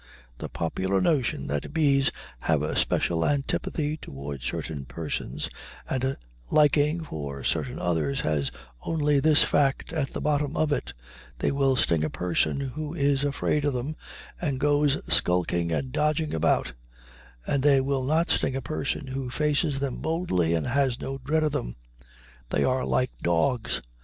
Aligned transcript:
The 0.39 0.49
popular 0.49 0.99
notion 0.99 1.45
that 1.45 1.75
bees 1.75 2.11
have 2.41 2.63
a 2.63 2.75
special 2.75 3.23
antipathy 3.23 3.97
toward 3.97 4.41
certain 4.41 4.85
persons 4.85 5.47
and 5.87 6.03
a 6.03 6.17
liking 6.49 7.03
for 7.03 7.43
certain 7.43 7.77
others 7.77 8.21
has 8.21 8.49
only 8.81 9.19
this 9.19 9.43
fact 9.43 9.93
at 9.93 10.07
the 10.07 10.19
bottom 10.19 10.57
of 10.57 10.71
it: 10.71 10.95
they 11.37 11.51
will 11.51 11.75
sting 11.75 12.03
a 12.03 12.09
person 12.09 12.59
who 12.61 12.95
is 12.95 13.23
afraid 13.23 13.63
of 13.63 13.75
them 13.75 13.95
and 14.41 14.59
goes 14.59 14.97
skulking 15.13 15.71
and 15.71 15.91
dodging 15.91 16.33
about, 16.33 16.73
and 17.45 17.61
they 17.61 17.79
will 17.79 18.01
not 18.03 18.31
sting 18.31 18.55
a 18.55 18.59
person 18.63 19.05
who 19.05 19.29
faces 19.29 19.79
them 19.79 19.97
boldly 19.97 20.55
and 20.55 20.65
has 20.65 20.99
no 20.99 21.19
dread 21.19 21.43
of 21.43 21.51
them. 21.51 21.75
They 22.49 22.63
are 22.63 22.85
like 22.87 23.11
dogs. 23.21 23.83